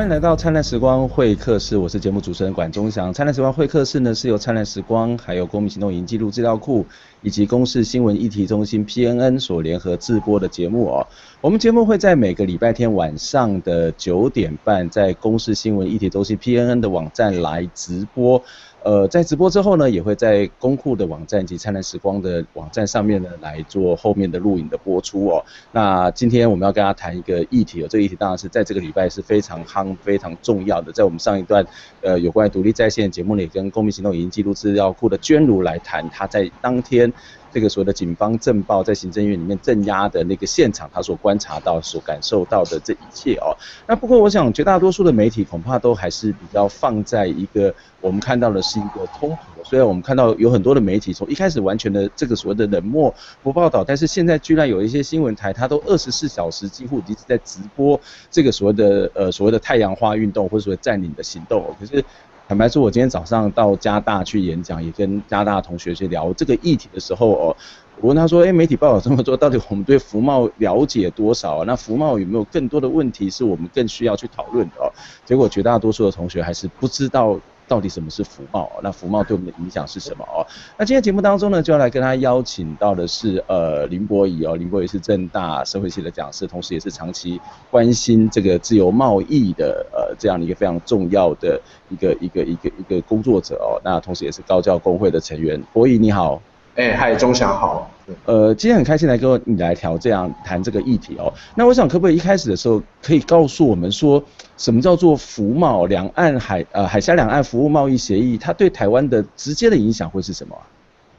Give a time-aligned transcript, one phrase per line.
[0.00, 3.12] 欢迎来到灿烂时光会客室，我是节目主持人管中祥。
[3.12, 6.86] 灿烂时光会客室呢，是由灿烂时光、还有公民行动影音记录资料库
[7.20, 11.06] 以及公视新闻议题中心 PNN 所联合制播的节目哦。
[11.42, 18.42] 我们节目会在每个礼拜天晚上的九点半，在公视新闻议题中心 PNN 的网站来直播。
[18.82, 25.44] 呃，在直播之后呢，也会在公库的网站及灿烂时光的网站上面呢来做后面的录影的播出哦。
[25.72, 30.90] 那今天我们要跟大家谈一个议题哦，这个议题当然是在这个礼拜是非常夯、非常重要的。
[30.92, 31.64] 在我们上一段
[32.00, 37.12] 呃有关于独立在线节目里，跟公民行动影音记录资料库的捐如来谈，他在当天。
[37.52, 43.56] 这个所谓的警方镇暴在行政院里面镇压的那个现场，他所观察到、所感受到的这一切哦。
[43.86, 49.62] 那不过我想，绝大多数的媒体恐怕都还是比较放在一个我们看到的是一个冲突。
[49.64, 61.64] 虽然我们看到有很多的媒体从一开始完全的这个所谓的冷漠不报道，但是现在居然有一些新闻台，它都二十四小时几乎一直在直播这个所谓的呃所谓的太阳花运动或者所谓占领的行动。
[61.78, 62.04] 可是。
[62.50, 67.56] 坦白说，我今天早上到加大去演讲，也跟加大同学去聊这个议题的时候哦，
[68.00, 71.64] 我问他说：“哎，媒体报道这么多，到底我们对服贸了解多少啊？
[71.64, 74.90] 那服贸有没有更多的问题是我们更需要去讨论的哦？”
[75.24, 77.40] 结果绝大多数的同学还是不知道。
[77.70, 78.68] 到底什么是服贸？
[78.82, 80.44] 那服贸对我们的影响是什么哦？
[80.76, 93.80] 那今天节目当中呢，就要来跟他邀请到的是呃林博仪哦，林博仪是正大社会系的讲师，同时也是长期关心这个自由贸易的呃这样的一个非常重要的一个一个一个一个工作者哦。
[93.84, 95.62] 那同时也是高教工会的成员。
[95.72, 96.42] 博仪你好。
[96.76, 97.90] 哎，嗨，中祥好。
[98.24, 101.32] 呃，今天很开心来跟你来聊这样谈这个议题哦。
[101.56, 104.22] 那我想可不可以一开始的时候可以告诉我们说，
[104.56, 105.86] 什么叫做服贸？
[105.86, 110.62] 两岸海呃海峡两岸服务贸易协议，它对台湾的直接的影响会是什么啊？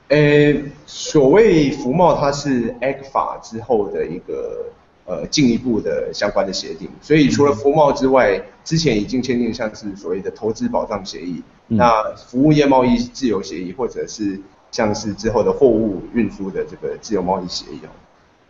[0.07, 4.65] 呃，所谓服贸，它是 ECFA 之后的一个
[5.05, 6.89] 呃进一步的相关的协定。
[7.01, 14.39] 所以除了服贸之外，之前已经签订像是所谓的投资保障协议，嗯、那服务业贸易自由协议，或者是。
[14.71, 17.89] 像是之后的货物运输的这个自由贸易协议哦，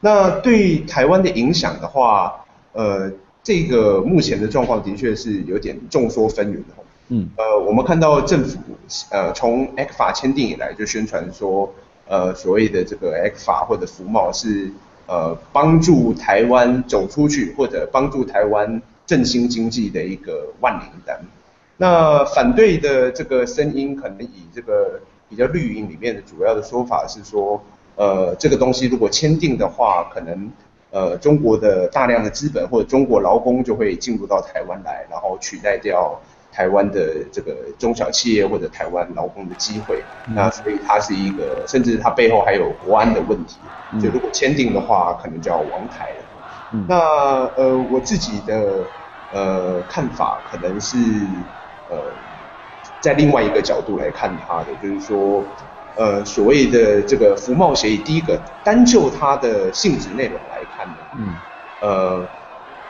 [0.01, 3.11] 那对台湾的影响的话，呃，
[3.43, 6.63] 这个目前的状况的确是有点众说纷纭的。
[7.07, 8.59] 嗯，呃，我们看到政府
[9.09, 11.73] 呃从 ECFA 签订以来就宣传说，
[12.07, 14.71] 呃，所谓的这个 ECFA 或者服贸是
[15.07, 21.19] 呃帮助台湾走出去或者帮助台湾振兴经济的一个万灵丹。
[21.77, 24.99] 那反对的这个声音可能以这个。
[25.31, 27.64] 比较绿营里面的主要的说法是说，
[27.96, 30.52] 呃，这个东西如果签订的话，可能
[30.90, 36.19] 呃中国的大量的资本或者中国劳工就会进入到台湾来，然后取代掉
[36.52, 40.03] 台湾的这个中小企业或者台湾劳工的机会。
[40.25, 43.62] 嗯、那所以它是一个，甚至它背后还有国安的问题。
[44.02, 46.25] 就如果签订的话，可能就要亡台了。
[46.72, 46.98] 嗯、那
[47.56, 48.92] 呃我自己的
[49.30, 50.98] 呃看法可能是
[51.88, 52.13] 呃。
[53.01, 55.45] 在另外一个角度来看它的，就是说，
[55.95, 61.41] 呃，所谓的这个服贸协议，第一个单就它的性质内容来看呢，嗯，
[61.79, 62.31] 呃，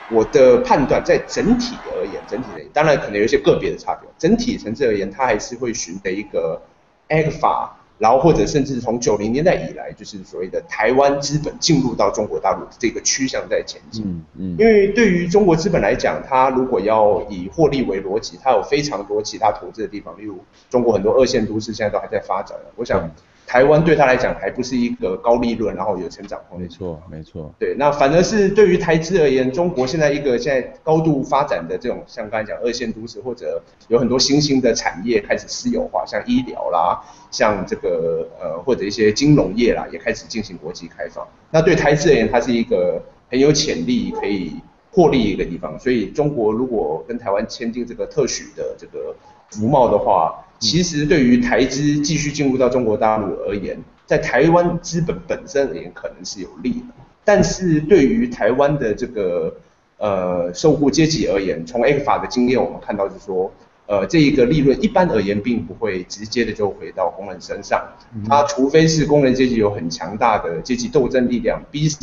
[0.07, 6.61] 我的判断在整体而言，整体而言，当然可能有一些个别的差别，整体层次而言，它还是会循着一个
[7.09, 7.69] ECFA
[8.01, 14.03] 然后或者甚至从九零年代以来，就是所谓的台湾资本进入到中国大陆这个趋向在前进。
[14.07, 14.55] 嗯嗯。
[14.57, 22.57] 因为对于中国资本来讲，它如果要以获利为逻辑，它有非常多其他投资的地方，例如中国很多二线都市现在都还在发展。
[22.75, 23.09] 我想。
[23.51, 26.69] 台湾对他来讲还不是一个高利润，然后有成长空间。
[26.69, 27.53] 没错，没错。
[27.59, 36.97] 对，那反而是对于台资而言，中国现在一个现在高度发展的这种，像刚才讲二线都市，或者有很多新兴的产业开始私有化，像医疗啦，
[37.29, 41.27] 像这个呃或者一些金融业啦，也开始进行国际开放。
[41.51, 44.55] 那对台资而言，它是一个很有潜力可以
[44.93, 45.77] 获利一个地方。
[45.77, 49.13] 所以中国如果跟台湾签订这个特许的这个
[49.51, 56.93] 服贸的话，其实对于台资继续进入到中国大陆而言，在台湾资本本身而言可能是有利的，
[57.23, 59.53] 但是对于台湾的这个
[59.97, 63.51] 呃受雇阶级而言，从 ECFA 的经验我们看到就是说，
[63.87, 67.83] 呃这一个利润一般而言并不会直接的就回到工人身上，
[68.27, 71.97] 它除非是工人阶级有很强大的阶级斗争力量，逼使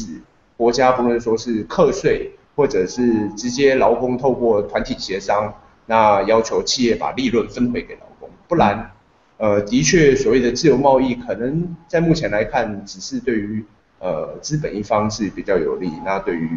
[0.56, 5.54] 国家不论说是课税，或者是直接劳工透过团体协商，
[5.88, 8.28] 那要求企业把利润分回给劳工。
[8.46, 8.90] 不然，
[9.38, 13.64] 呃，的确，所谓的自由贸易，可能在目前来看，只是对于
[13.98, 15.90] 呃资本一方是比较有利。
[16.04, 16.48] 那对于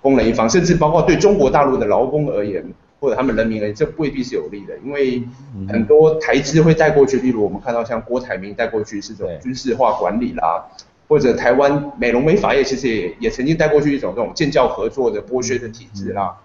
[0.00, 2.64] 工人一方，甚至包括对中国大陆的劳工而言，
[3.00, 4.78] 或者他们人民而言，这未必是有利的。
[4.84, 5.22] 因为
[5.68, 10.64] 很多台资会带过去，例如我们看到像郭台铭带过去是这种军事化管理啦，
[11.08, 16.36] 或者台湾美容美发业其实也也曾经带过去一种这种建教合作的剥削的体制啦。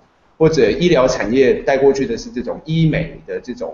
[0.41, 3.71] 或者医疗产业带过去的是这种医美的这种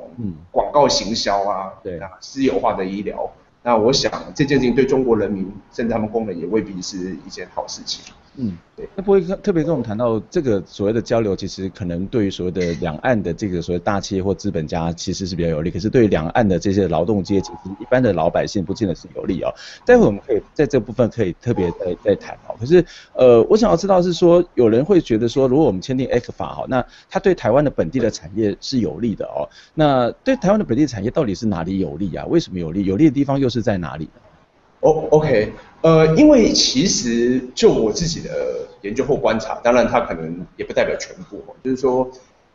[0.52, 3.32] 广告行销啊，嗯、对啊，私有化的医疗。
[3.64, 8.14] 那我想这件事情对中国人民，甚至他们工人也未必是一件好事情。
[8.40, 8.88] 嗯，对。
[8.96, 19.52] 那不会特别跟我们谈到这个所谓的交流，其实可能对于所谓的两岸的这个所谓大企业或资本家其实是比较有利，可是对于两岸的这些劳动阶级，一般的老百姓不见得是有利哦。
[19.86, 22.56] 待会我们可以在这部分可以特别再再谈哦。
[22.60, 29.50] 可是呃，我想要知道是说，有人会觉得说，如果我们签订 ECFA 哈，那它对台湾的本地的产业是有利的哦。
[29.74, 32.24] 那对台湾的本地产业到底是哪里有利啊？
[32.28, 32.86] 为什么有利？
[32.86, 34.22] 有利的地方又是在哪里呢？
[34.80, 35.52] 哦、oh，OK，
[35.82, 38.30] 呃，因为其实就我自己的
[38.82, 42.08] 研究或观察，当然它可能也不代表全部，就是说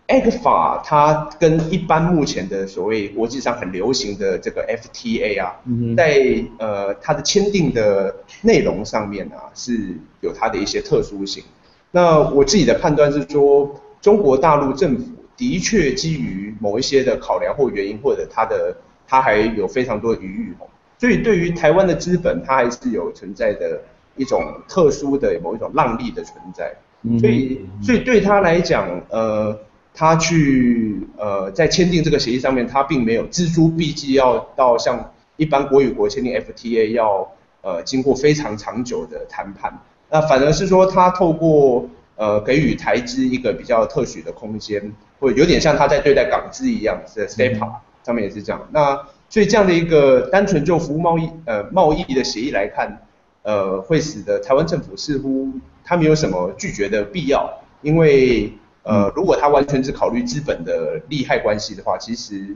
[0.06, 11.42] ，ECFA 它跟一般目前的所谓国际上很流行的这个 FTA 啊，嗯、在呃它的签订的内容上面啊，是有它的一些特殊性。
[11.90, 15.04] 那我自己的判断是说，中国大陆政府
[15.36, 18.76] 的确基于某一些的考量或原因，或者它的
[19.08, 20.54] 它还有非常多的余裕。
[21.02, 23.82] 所以对于台湾的资本，它还是有存在的
[24.14, 26.72] 一种特殊的某一种让利的存在。
[27.18, 29.58] 所以，所以对他来讲，呃，
[29.92, 37.28] 他去呃在签订这个协议上面，他并没有锱铢必较要到像一般国与国签订 FTA 要
[37.62, 39.76] 呃经过非常长久的谈判。
[40.08, 41.84] 那反而是说，他透过
[42.14, 47.72] 呃给予台资一个比较特许的空间，或有点像他在对待港资一样，是 STEPA
[48.04, 48.68] 上面也是这样。
[48.70, 49.00] 那
[49.32, 52.98] 所以这样的一个单纯就服务贸易呃贸易的协议来看，
[53.40, 55.48] 呃会使得台湾政府似乎
[55.82, 57.50] 他没有什么拒绝的必要，
[57.80, 58.52] 因为
[58.82, 62.54] 呃如果他完全只考虑资本的利害关系的话，其实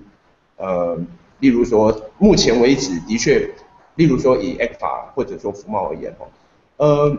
[0.56, 0.98] 呃
[1.38, 3.48] 例如说目前为止的确，
[3.94, 6.28] 例如说以 ECFA 或者说服贸而言哦，
[6.76, 7.16] 呃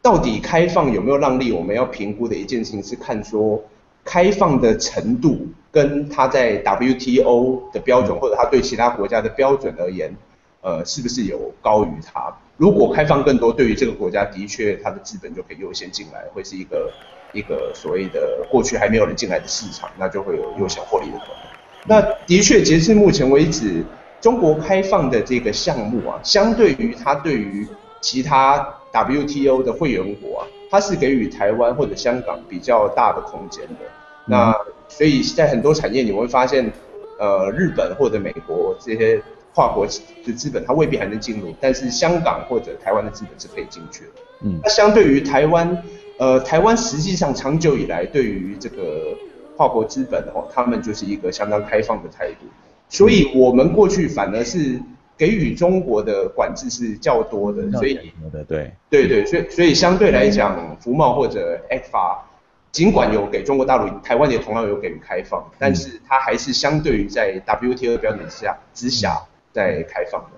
[0.00, 3.62] 到底开放有没有让利，我们要评估的一件事情是看说。
[4.06, 10.14] 开放的程度跟它在 WTO 的标准，或者它对其他国家的标准而言，
[10.62, 12.32] 呃，是不是有高于它？
[12.56, 16.90] 如果开放更多，对于这个国家的确，它的资本就可以优先进来，会是一个
[17.32, 21.36] 一个所谓的过去还没有人进来的市场，那就会有优先获利的可能。
[21.88, 23.84] 那的确，截至目前为止，
[24.20, 27.66] 中国开放的这个项目啊，相对于它对于
[28.00, 28.56] 其他
[28.92, 30.46] WTO 的会员国啊。
[30.70, 33.84] 它是给予台湾或者香港比较大的空间的，
[34.26, 34.54] 那
[34.88, 36.72] 所以在很多产业你会发现，
[37.18, 39.22] 呃，日本或者美国这些
[39.54, 44.10] 跨国的资本它未必还能进入，但是香港或者台湾的资本是可以进去的。
[44.42, 45.82] 嗯，那相对于台湾，
[46.18, 49.16] 呃，台湾实际上长久以来对于这个
[49.56, 52.46] 跨国资本哦，他们就是一个相当开放的态度，
[52.88, 54.80] 所以我们过去反而是。
[55.16, 58.12] 给予中国的管制是较多的，所以
[58.46, 58.72] 对。
[58.90, 62.18] 对对，所以所以相对来讲，服贸或者 ECFA，
[62.70, 69.22] 尽管有给中国大陆，台湾也同样有给予开放，但是它还是相对于在 WTO 标准之下之下
[69.52, 70.30] 在开放的，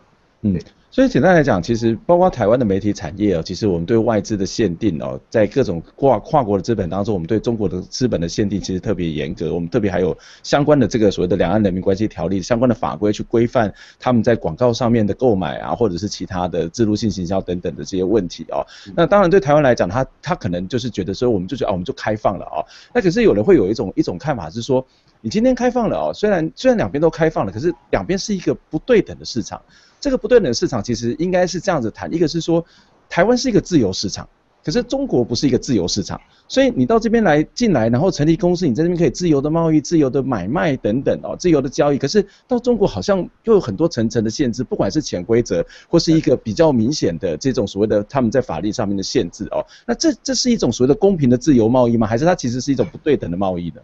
[0.42, 0.58] 嗯。
[0.90, 9.52] 所以简单来讲，其实包括台湾的媒体产业哦，其实我们对外资的限定哦，在各种跨跨国的资本当中，我们对中国的资本的限定其实特别严格。
[9.55, 18.67] 我们特别还有相关的这个所谓的两岸人民关系条例相关的法规去规范他们在广告上面的购买啊，或者是其他的置入性行销等等的这些问题哦。
[18.96, 22.65] 那当然对台湾来讲，他他可能就是觉得说，我们就觉得啊，我们就开放了哦。
[22.94, 24.84] 那可是有人会有一种一种看法是说，
[25.20, 29.60] 你今天开放了哦，虽然虽然两边都开放了，可是两边是一个不对等的市场。
[30.00, 32.64] 这个不对等市场其实应该是这样子谈，一个是说，
[33.08, 34.28] 台湾是一个自由市场，
[34.64, 41.98] 可是中国不是一个自由市场，所以你到这边来进来，然后成立公司，你在这边可以自由的贸易、自由的买卖等等哦，自由的交易。
[41.98, 52.06] 可是到中国好像又有很多层层的限制，不管是潜规则或是一个比较明显的这种所谓的他们在法律上面的限制哦，那这这是一种所谓的公平的自由贸易吗？
[52.06, 53.81] 还是它其实是一种不对等的贸易呢？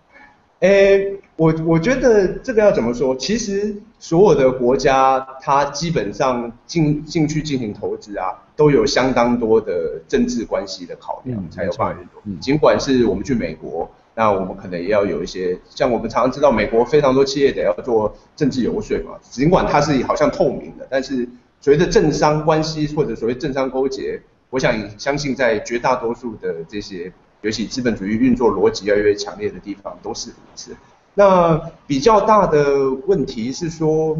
[0.64, 3.14] 诶，我我觉得这个要怎么说？
[3.16, 12.22] 其实所有的国家，它基本上进进去进行投资啊，都有相当多的政治关系的考量，才有办法运作。
[12.40, 19.18] 尽管是我们去美国，那我们可能也要有一些，像我们常常知道，美国非常多企业得要做政治游说嘛。
[19.20, 21.28] 尽管它是好像透明的，但是
[21.60, 24.18] 随着政商关系或者所谓政商勾结，
[24.48, 27.12] 我想相信在绝大多数的这些。
[27.44, 30.74] 尤其资本主义运作逻辑越来越强烈的地方都是如此。
[31.12, 34.16] 那比较大的问题是说，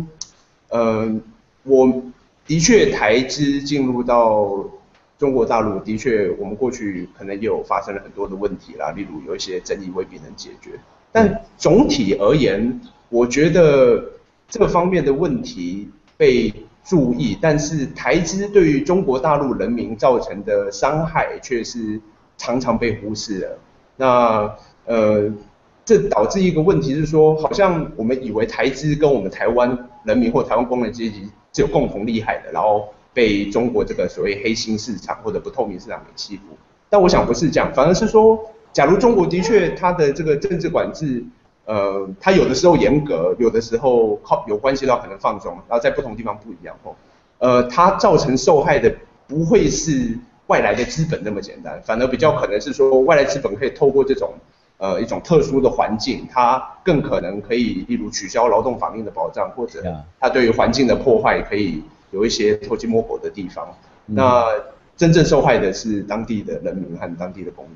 [0.68, 1.10] 呃，
[1.62, 2.02] 我
[2.46, 4.62] 的确台资进入到
[5.18, 10.72] 中国大陆，的确我们过去可能也有发生了很多的问题啦，例如有一些争议未必能解决。
[11.10, 12.78] 但总体而言，
[13.08, 14.04] 我觉得
[14.50, 15.88] 这方面的问题
[16.18, 16.52] 被
[16.84, 21.98] 注意，但是台资对于中国大陆人民造成的伤害却是。
[22.36, 23.58] 常常被忽视了。
[23.96, 25.32] 那呃，
[25.84, 36.42] 这导致一个问题是说，好像我们以为台资跟我们台湾人民或台湾工人阶级是有共同利害的，然后被中国这个所谓黑心市场或者不透明市场给欺负。
[36.90, 38.38] 但我想不是这样，反而是说，
[38.72, 41.24] 假如中国的确它的这个政治管制，
[41.64, 46.94] 呃，它有的时候严格，有的时候靠有关系到可能放松，然后在不同地方不一样哦。
[47.38, 48.94] 呃，它造成受害的
[49.26, 54.34] 不会是外来的资本那么简单，反而比较可能是说外来资本可以透过这种
[54.78, 59.82] 呃一种特殊的环境，它更可能可以例如取消劳动法令的保障，或者
[60.20, 63.66] 它对于环境的破坏可以有一些偷鸡摸狗的地方。
[64.06, 64.44] 嗯、那
[64.96, 67.74] 真正受害的是当地的人民和当地的工人。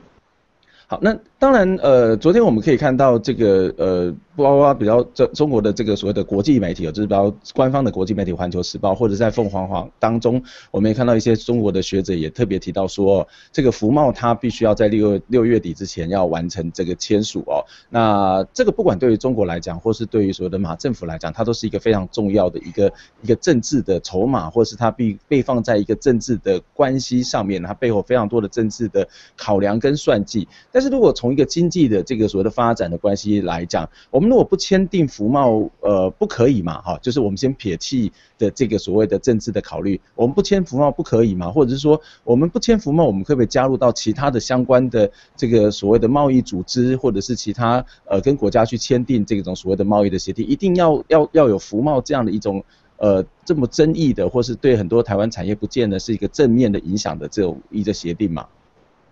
[0.86, 4.14] 好，那当然，呃，昨天我们可以看到这个，呃。
[4.42, 17.64] 包括比较中中国的这个所谓的国际媒体，就是比较官方的国际媒体《环球时报》，或者在凤凰网当中，我们也看到一些中国的学者也特别提到说，这个服贸它必须要在六六月底之前要完成这个签署哦。
[17.90, 22.92] 那这个不管对于中国来讲，或是对于所有的马政府来讲，它都是一个非常重要的一个
[23.22, 30.46] 一个政治的筹码，或是它被被放在一个政治的关系上面，它背后非常多的政治的考量跟算计。
[30.70, 52.62] 但是如果从一个经济的这个所谓的发展的关系来讲，我们如果不签订服贸，呃，不可以嘛，哈，就是我们先撇弃的这个所谓的政治的考虑，我们不签服贸不可以嘛，或者是说我们不签服贸，我们可不可以加入到其他的相关的这个所谓的贸易组织，或者是其他呃跟国家去签订这种所谓的贸易的协定，一定要要要有服贸这样的一种
[52.98, 58.46] 呃这么争议的，或是对很多台湾产业不见得是一个正面的影响的这种一个协定嘛？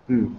[0.08, 0.34] 嗯，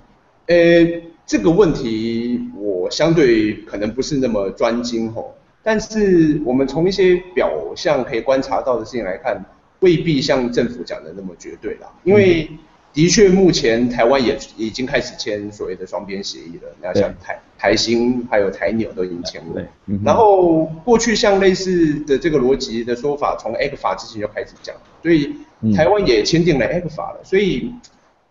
[0.47, 1.03] 诶、欸。
[1.27, 9.43] 这个问题我相对可能不是那么专精吼，但是我们从一些表象可以观察到的事情来看，
[9.81, 11.91] 未必像政府讲的那么绝对啦。
[12.05, 12.49] 因为
[12.93, 19.61] 的确目前台湾也已经开始签所谓的双边协议了，那像台台新还有台纽都已经签了。
[20.05, 25.35] 然后过去像类似的这个逻辑的说法，从 ECFA 之前就开始讲，所以
[25.75, 27.19] 台湾也签订了 ECFA 了。
[27.25, 27.73] 所以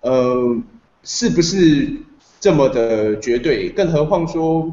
[0.00, 0.56] 呃，
[1.02, 1.92] 是不是？
[2.38, 4.70] 这么的绝对，更何况说，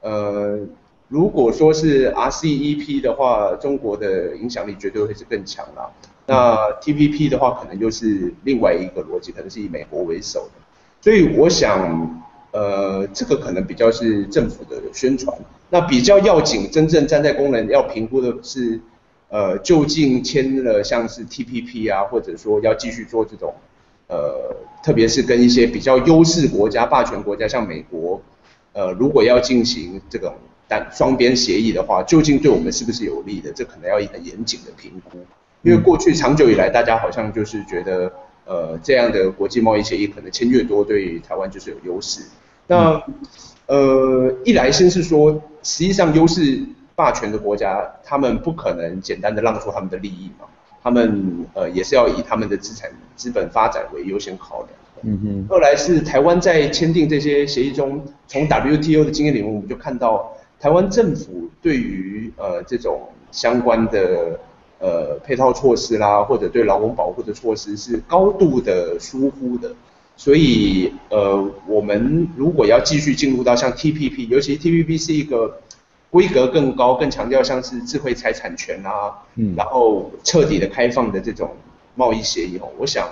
[0.00, 0.58] 呃，
[1.08, 5.90] 如果说是 RCEP 的话，中国的影响力绝对会是更强啦。
[6.26, 10.60] 那 TPP 的话，可能又是另外一个逻辑，可能是以美国为首的。
[11.00, 15.36] 所以我想，呃，这个可能比较是政府的宣传。
[15.68, 18.80] 那比较要紧，真正站在工人要评估的是，
[19.28, 23.52] 呃，究竟签了像是 TPP 啊，或者说要继续做这种。
[24.10, 28.20] 呃，特别是跟一些比较优势国家、霸权国家，像美国，
[28.72, 30.34] 呃，如果要进行这种
[30.66, 33.52] 单双边协议的话，究竟对我们是不是有利的？
[33.52, 35.18] 这可能要很严谨的评估。
[35.62, 38.12] 因为过去长久以来，大家好像就是觉得，
[38.46, 42.22] 呃，这样的国际贸易协议可能签越多，对台湾就是有优势。
[42.66, 43.02] 那
[43.66, 46.60] 呃，一来先是说，实际上优势
[46.96, 50.46] 霸权的国家，他们不可能简单的让出他们的利益嘛。
[50.82, 54.70] 他们呃也是要以他们的资产资本发展为优先考量。
[55.02, 55.46] 嗯哼。
[55.48, 64.40] 二来是台湾在签订这些协议中，从 WTO 的经验里面，我们就看到台湾政府对于呃这种相关的
[64.78, 69.74] 呃配套措施啦，或者对劳工保护的措施是高度的疏忽的。
[70.16, 75.60] 所以呃我们如果要继续进入到像 TPP，尤其 TPP 是一个。
[76.10, 81.50] 规格更高，更强调像是智慧财产权啊，嗯，然后彻底的开放的这种
[81.94, 83.08] 贸易协议哦，我想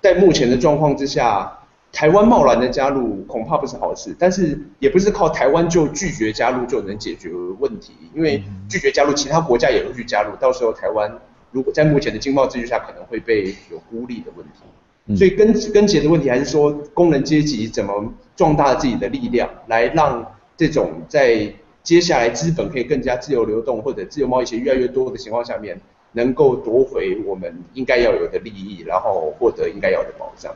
[0.00, 1.58] 在目前的状况之下，
[1.92, 11.10] 台湾贸然的加入恐怕不是好事，但是也不是靠台湾就拒绝加入就能解决问题，因为拒绝加入，其他国家也会去加入，到时候台湾
[11.50, 21.50] 如果在目前的经贸秩序下，可能会被有孤立的问题，所以根根结的问题还是说工人阶级怎么壮大自己的力量，来让这种在
[21.86, 30.52] 接下来资本可以更加自由流动，或者自由贸易协议越来越多的情况下面，能够夺回我们应该要有的利益，然后获得应该要的保障。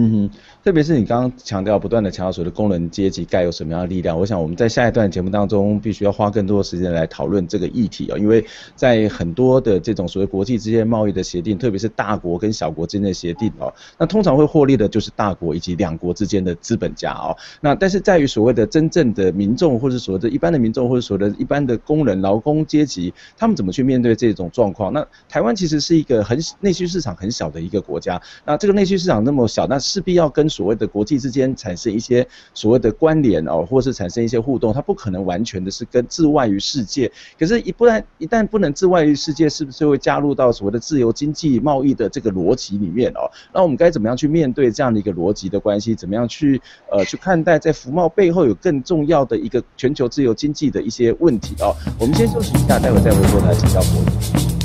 [0.00, 0.30] 嗯哼，
[0.62, 8.44] 特别是你刚刚强调，不断的强调所谓的工人阶级该有什么样的力量，我想我们在下一段节目当中必须要花更多的时间来讨论这个议题、哦，因为
[8.76, 24.92] 在很多的这种所谓国际之间贸易的协定，特别是大国跟小国之间的协定哦，那通常会获利的就是大国以及两国之间的资本家哦，那但是在于所谓的真正的民众，或者所谓的一般的民众，或者所谓的一般的工人劳工阶级，他们怎么去面对这种状况？
[24.92, 37.10] 那台湾其实是一个很内需市场很小的一个国家，那这个内需市场那么小，那势必要跟所谓的国际之间产生一些所谓的关联哦，或是产生一些互动，它不可能完全的是跟置外于世界。
[37.38, 43.24] 可是，一不然一旦不能置外于世界，是不是会加入到所谓的自由经济贸易的这个逻辑里面哦？
[43.54, 45.94] 那我们该怎么样去面对这样的一个逻辑的关系？
[45.94, 51.74] 怎么样去呃去看待在服贸背后有更重要的一个全球自由经济的一些问题哦？
[51.98, 54.57] 我们先休息一下，待会再回过来请教博弈。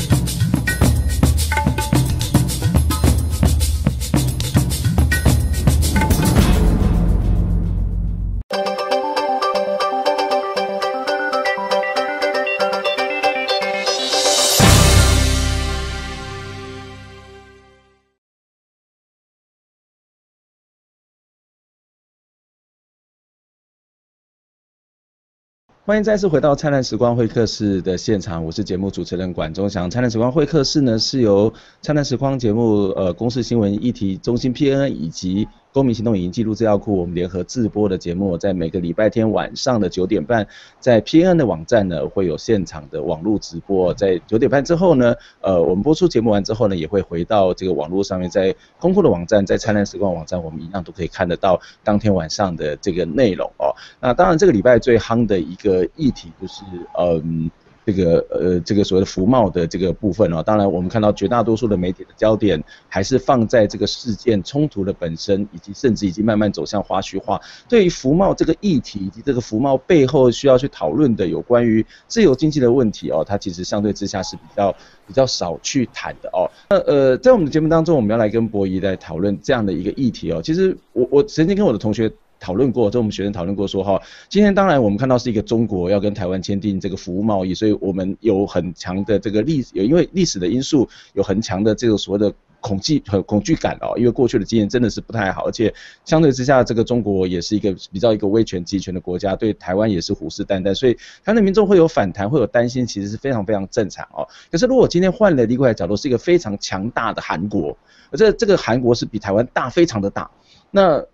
[25.85, 29.89] 欢迎再次回到灿烂时光会客室的现场，我是节目主持人管中祥。
[29.89, 40.47] 灿烂时光会客室呢，是由灿烂时光节目呃公司新闻议题中心 PNN 以及公民行动影音记录资料库，我们联合制播的节目，在每个礼拜天晚上的九点半，
[40.79, 43.91] 在 PN 的网站呢会有现场的网络直播。
[43.95, 53.73] 在九点半之后呢，呃，我们播出节目完之后呢，也会回到这个网络上面，在公库的网站，在灿烂时光网站，我们一样都可以看得到当天晚上的这个内容哦。
[53.99, 56.61] 那当然，这个礼拜最夯的一个议题就是，
[56.99, 57.49] 嗯。
[57.85, 67.39] 这个呃，这个所谓的服贸的这个部分哦，当然我们看到绝大多数的媒体的焦点还是放在这个事件冲突的本身，以及甚至已经慢慢走向花絮化。
[67.67, 74.73] 对于服贸这个议题以及这个服贸背后需要去讨论的有关于自由经济的问题哦，它其实相对之下是比较
[75.05, 76.49] 比较少去谈的哦。
[76.69, 80.41] 那呃，在我们的节目当中，我们要来跟博仪来讨论这样的一个议题哦。
[80.41, 82.11] 其实我我曾经跟我的同学。
[82.43, 95.73] 讨论过，跟我们学生讨论过，说哈，今天当然我们看到是一个中国要跟台湾签订这个服务贸易，所以我们有很强的这个历史，因为历史的因素，有很强的这个所谓的恐惧和恐惧感哦，因为过去的经验真的是不太好，而且
[96.03, 104.27] 相对之下，这个中国也是一个比较一个威权集权的国家，对台湾也是虎视眈眈，所以台湾的民众会有反弹，会有担心，其实是非常非常正常哦。
[104.51, 107.77] 可是如果今天换了另外一个角度，是一个非常强大的韩国，
[108.11, 110.29] 而这这个韩国是比台湾大非常的大，
[110.71, 111.05] 那。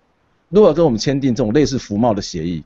[0.50, 2.64] 如果跟我们签订这种类似服贸的协议，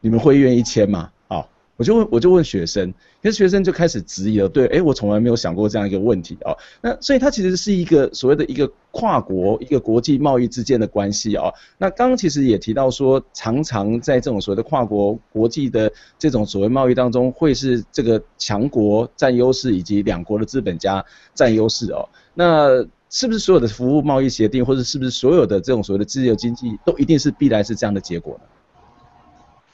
[0.00, 1.10] 你们会愿意签吗？
[1.28, 6.56] 好，我就问，我就问学生，其实学生就开始质疑了，对，诶，我从来没有想过这样一个问题哦。
[6.80, 11.54] 那所以它其实是一个所谓的一个跨国、一个国际贸易之间的关系哦。
[11.78, 21.04] 那刚刚其实也提到说，常常在这种所谓的跨国国际的这种所谓贸易当中，会是这个强国占优势，以及两国的资本家
[21.34, 22.08] 占优势哦。
[22.34, 28.46] 那是不是所有的服务贸易协定，或者是不是所有的这种所谓的自由经济，都一定是必然是这样的结果呢？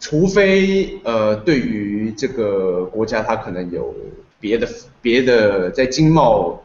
[0.00, 3.94] 除非呃，对于这个国家，它可能有
[4.40, 4.68] 别的
[5.00, 6.60] 别的在经贸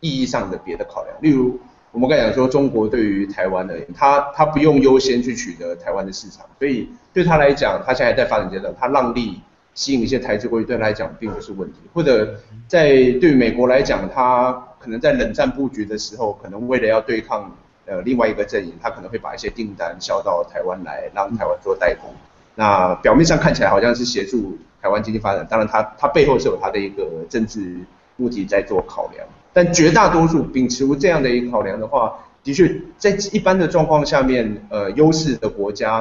[0.00, 1.16] 意义上的别的考量。
[1.20, 1.56] 例如，
[1.92, 9.40] 我们刚才讲说，中国对于台湾而言，它它不用优先去取得台湾的市场，所以对他来讲，他现在在发展阶段，他让利
[9.74, 11.78] 吸引一些台资过去，对他来讲并不是问题。
[11.92, 12.88] 或者在
[13.20, 22.10] 对于美国来讲，他可能在冷战布局的时候，可能为了要对抗呃另外一个阵营，他可能会把一些订单销到台湾来，让台湾做代工。
[22.54, 27.76] 那表面上看起来好像是协助台湾经济发展，当然他他背后是有他的一个政治
[28.16, 29.26] 目的在做考量。
[29.52, 35.96] 但绝大多数秉持这样的一个考量的话，的确在一般的状况下面，呃，优势的国家，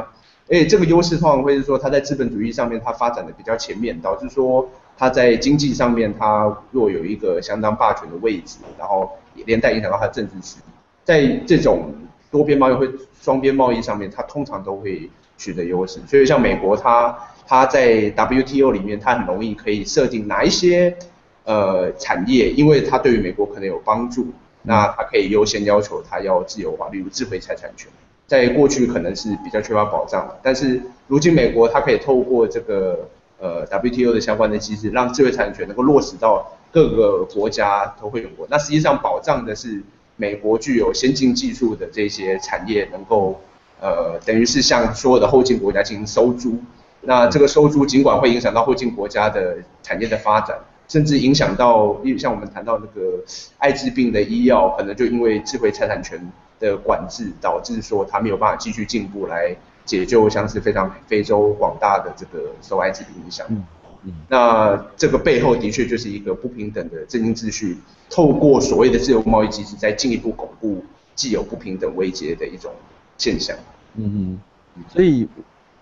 [0.50, 4.70] 而且这个优势通常会是说它在资本主义上面它发展的比较前面，导致说。
[4.98, 9.12] 它在经济上面，它若有一个相当霸权的位置，然后
[9.46, 10.64] 连带影响到它政治实力，
[11.04, 11.94] 在这种
[12.32, 12.88] 多边贸易或
[13.22, 15.08] 双边贸易上面，它通常都会
[15.38, 16.00] 取得优势。
[16.08, 20.98] 所以像美国它，它在 WTO 里面，它很容易可以设定哪一些
[21.44, 24.26] 呃产业，因为它对于美国可能有帮助，
[24.64, 27.88] 那它可以优先要求它要自由化，例如智慧财产权，
[28.26, 33.08] 在过去可能是比较缺乏保障，但是如今美国它可以透过这个。
[33.40, 38.48] 呃，WTO 的相关的机制，让智慧产权能够落实到各个国家都会有过。
[38.50, 39.84] 那实际上保障的是
[40.16, 43.40] 美国具有先进技术的这些产业能够，
[43.80, 46.58] 呃，等于是向所有的后进国家进行收租。
[47.02, 53.24] 那这个收租尽管会影响到后进国家的产业的发展，甚至影响到，像我们谈到那个
[53.60, 56.20] 艾滋病的医药，可能就因为智慧财产权
[56.60, 59.56] 的管制，导致说它没有办法继续进步来。
[59.88, 63.64] 解救像是非常非洲广大的这个受埃及的影响，嗯
[64.04, 67.78] 嗯，那这个背后的确就是一个不平等的政经秩序，
[68.10, 70.84] 透过所谓的自由贸易机制，在进一步巩固
[71.16, 72.72] 既有不平等危胁的一种
[73.18, 73.58] 现象，
[73.96, 74.38] 嗯
[74.76, 75.28] 嗯，所以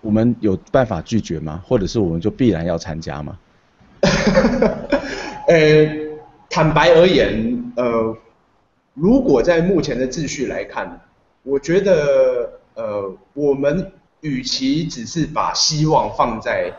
[0.02, 1.62] 我们有办法拒绝吗？
[1.66, 3.38] 或者是我们就必然要参加吗？
[5.50, 5.90] 呃，
[6.50, 8.16] 坦白而言，呃，
[8.94, 11.02] 如果在目前的秩序来看。
[11.48, 16.72] 我觉得呃，我们与其只是把希望放在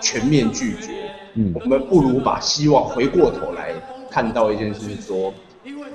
[0.00, 3.72] 全面拒绝，嗯，我们不如把希望回过头来
[4.10, 5.32] 看到一件事，是说，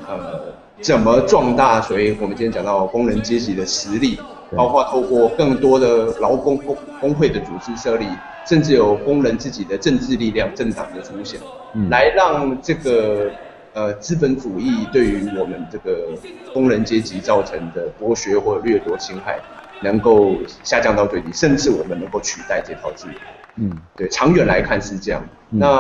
[0.08, 1.82] 呃，怎么壮大？
[1.82, 4.20] 所以我们今天讲到工人阶级的实力，
[4.56, 8.06] 包括透过更多的劳工工工会的组织设立，
[8.48, 11.40] 甚至有工人自己的政治力量、政党的出现，
[11.74, 13.32] 嗯，来让这个
[13.74, 16.10] 呃资本主义对于我们这个
[16.54, 19.40] 工人阶级造成的剥削或者掠夺侵害，
[19.82, 23.20] 能够下降到最低，甚至我们能够取代这套制度。
[23.56, 25.22] 嗯，对，长远来看是这样。
[25.52, 25.80] 嗯、那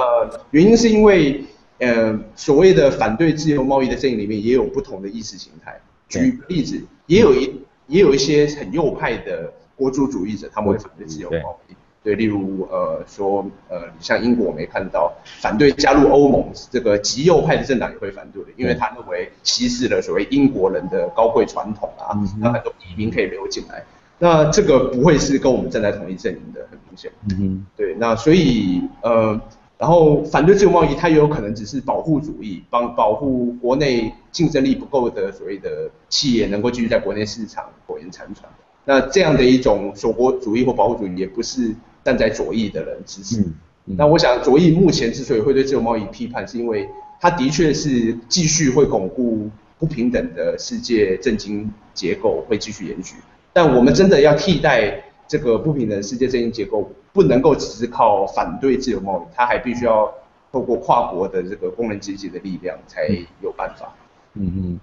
[0.51, 1.43] 原因是因为，
[1.79, 5.79] 呃，所谓的反对自由贸易的阵营里面也有不同的意识形态。
[6.09, 11.73] 举例子，也有一也有一些很右派的国族主义者，他们会反对自由贸易。
[12.03, 23.83] 对，例如呃说呃，像英国我没看到反对加入欧盟，这个极右派的政党也会反对的，因为他认为稀释了所谓英国人的高贵传统啊，那很多移民可以流进来。
[24.17, 27.11] 那这个不会是跟我们站在同一阵营的，很明显。
[27.29, 29.39] 嗯哼，对，那所以呃，
[29.79, 38.47] 然后反对自由贸易，它也有可能只是保护主义，帮保护国内竞争力不够的所谓的企业能够继续在国内市场苟延残喘。
[38.85, 43.43] 那这样的一种锁国主义或保护主义，也不是站在左翼的人支持。
[43.85, 46.87] 那我想左翼目前之所以会对自由贸易批判，是因为
[47.19, 53.15] 它的确是继续会巩固不平等的世界政经结构，会继续延续。
[53.51, 60.13] 但我们真的要替代这个不平等世界政经结构，不能够只是靠反对自由贸易，它还必须要
[60.51, 63.09] 透过跨国的这个工人阶级的力量才
[63.41, 63.93] 有办法。
[64.35, 64.79] 嗯嗯，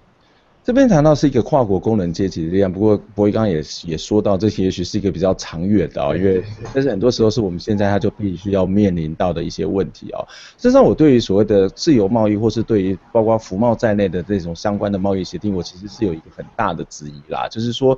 [0.69, 10.23] 这边谈到是一个跨国工人阶级的力量，不过博一刚刚也也说到，这些也许是一个比较长远的啊，因为但是很多时候是我们现在它就必须要面临到的一些问题啊。
[10.59, 17.97] 实际上，我对于所谓的自由贸易，或是对于包括服贸在内的这种相关的贸易协定，我其实是有一个很大的质疑啦，就是说。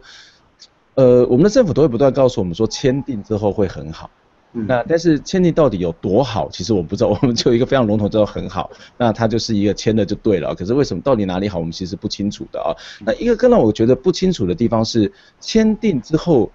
[0.95, 4.09] 呃，我们的政府都会不断告诉我们说，签订之后会很好。
[4.53, 4.65] 嗯。
[4.67, 7.09] 那但是签订到底有多好，其实我不知道。
[7.09, 10.53] 我们就一个非常笼统知道很好， 那它就是一个签的就对了。
[10.55, 12.75] 可是为什么到底哪里好，我们其实不清楚的啊。
[13.05, 16.51] 那一个更让我觉得不清楚的地方是，签订之后，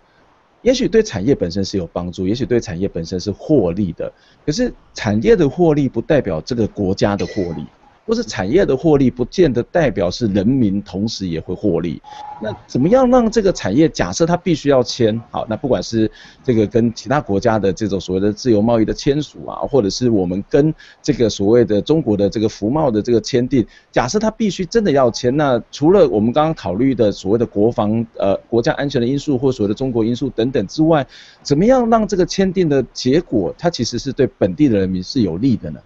[0.63, 4.13] 也许对产业本身是有帮助，也许对产业本身是获利的。
[4.45, 7.65] 可是产业的获利不代表这个国家的获利。
[8.07, 12.01] 或是产业的获利，不见得代表是人民同时也会获利。
[12.41, 16.11] 那怎么样让这个产业，假设它必须要签好，那不管是
[16.45, 31.05] 这个跟其他国家的这种所谓的自由贸易的签署啊，或者是我们跟这个所谓的中国的这个服贸的这个签订，假设它必须真的要签，那除了我们刚刚考虑的所谓的国防呃国家安全的因素，或所谓的中国因素等等之外，
[31.43, 35.81] 怎么样让这个签订的结果，它其实是对本地的人民是有利的呢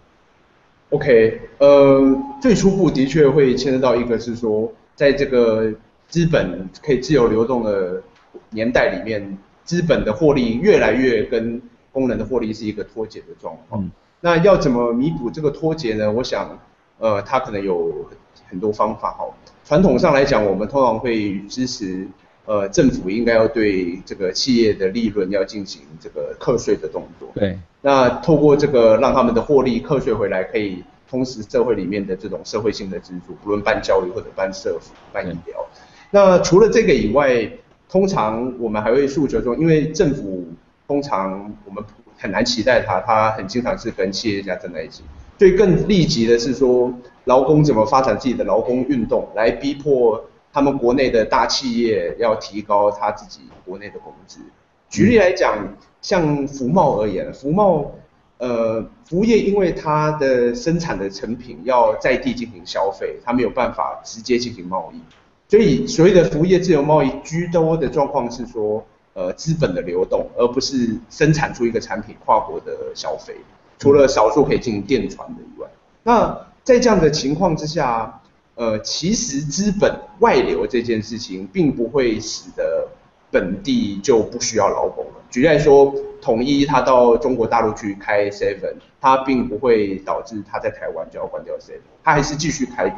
[0.91, 5.73] ？OK，呃，最初步的确会牵涉到一个是说，在这个
[6.09, 8.03] 资本可以自由流动的
[8.51, 11.61] 年代里面，资本的获利越来越跟
[11.93, 13.83] 工人的获利是一个脱节的状况。
[13.83, 13.91] 嗯。
[14.21, 16.13] 那要怎么弥补这个脱节呢？
[16.13, 16.59] 我想，
[16.99, 18.07] 呃，它可能有
[18.49, 19.25] 很多方法哈。
[19.65, 22.07] 传统上来讲，我们通常会支持。
[22.47, 27.29] 呃，政府应该要对这个企业的利润要进行这个课税的动作。
[27.35, 27.59] 对。
[27.83, 35.65] 那透过这个让他们的获利课税回来，可以充实社会里面的这种社会性的支柱，不论办教育或者办社福、办医疗。
[36.11, 37.49] 那除了这个以外，
[37.89, 40.49] 通常我们还会诉求说，因为政府
[40.89, 41.83] 通常我们
[42.19, 45.03] 很难期待他，他很经常是跟企业家站在一起。
[45.39, 46.93] 所以更立即的是说，
[47.25, 50.23] 劳工怎么发展自己的劳工运动，来逼迫。
[50.53, 54.41] 他们国内的大企业要提高他自己国内的工资。
[54.89, 55.57] 举例来讲，
[56.03, 57.93] 像服贸而言，服贸，
[58.39, 65.01] 呃，服务业因为它的生产的成品要在地进行消费，它没有办法直接进行贸易，
[65.49, 68.85] 所以所谓的服务业自由贸易居多的状况是说，
[69.15, 73.37] 呃，资本的流动，而不是生产出一个产品跨国的消费，
[73.79, 75.69] 除了少数可以进行电传的以外，
[76.03, 78.20] 那在这样的情况之下。
[78.61, 82.87] 呃，其实资本外流这件事情，并不会使得
[83.31, 85.13] 本地就不需要劳工了。
[85.31, 92.97] 举例来说，统一他到中国大陆去开 seven，他并不会导致他在台湾就要关掉 seven，他还是继续开的。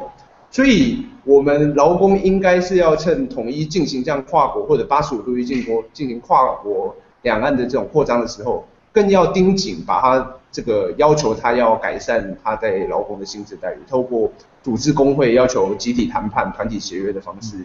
[0.51, 14.31] 所以，我们劳工应该是要趁统一进行这样跨国或者八十五度一进国进行跨国两岸的这种扩张的时候，更要盯紧把他这个要求他要改善他在劳工的薪资待遇，透过。
[14.63, 17.57] 组织工会要求集体谈判、团体协约的方式，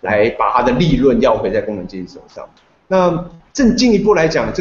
[0.00, 2.48] 来把他的利润要回在工人阶级手上。
[2.88, 4.54] 那正进一步来讲，这。